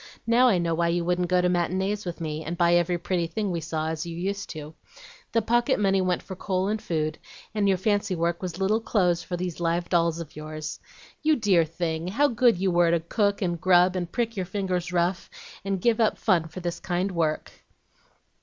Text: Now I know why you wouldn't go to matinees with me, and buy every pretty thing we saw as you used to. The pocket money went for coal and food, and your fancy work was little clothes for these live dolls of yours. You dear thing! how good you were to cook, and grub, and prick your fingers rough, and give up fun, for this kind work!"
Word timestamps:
Now 0.25 0.47
I 0.47 0.57
know 0.57 0.73
why 0.73 0.87
you 0.87 1.05
wouldn't 1.05 1.27
go 1.27 1.41
to 1.41 1.47
matinees 1.47 2.05
with 2.07 2.19
me, 2.19 2.43
and 2.43 2.57
buy 2.57 2.73
every 2.73 2.97
pretty 2.97 3.27
thing 3.27 3.51
we 3.51 3.61
saw 3.61 3.89
as 3.89 4.03
you 4.03 4.17
used 4.17 4.49
to. 4.49 4.73
The 5.31 5.43
pocket 5.43 5.79
money 5.79 6.01
went 6.01 6.23
for 6.23 6.35
coal 6.35 6.69
and 6.69 6.81
food, 6.81 7.19
and 7.53 7.67
your 7.69 7.77
fancy 7.77 8.15
work 8.15 8.41
was 8.41 8.57
little 8.57 8.81
clothes 8.81 9.21
for 9.21 9.37
these 9.37 9.59
live 9.59 9.89
dolls 9.89 10.19
of 10.19 10.35
yours. 10.35 10.79
You 11.21 11.35
dear 11.35 11.65
thing! 11.65 12.07
how 12.07 12.29
good 12.29 12.57
you 12.57 12.71
were 12.71 12.89
to 12.89 12.99
cook, 12.99 13.43
and 13.43 13.61
grub, 13.61 13.95
and 13.95 14.11
prick 14.11 14.35
your 14.35 14.47
fingers 14.47 14.91
rough, 14.91 15.29
and 15.63 15.79
give 15.79 15.99
up 15.99 16.17
fun, 16.17 16.47
for 16.47 16.61
this 16.61 16.79
kind 16.79 17.11
work!" 17.11 17.51